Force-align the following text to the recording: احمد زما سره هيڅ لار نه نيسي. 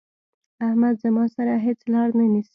احمد 0.67 0.95
زما 1.03 1.25
سره 1.35 1.53
هيڅ 1.65 1.79
لار 1.93 2.09
نه 2.19 2.25
نيسي. 2.33 2.49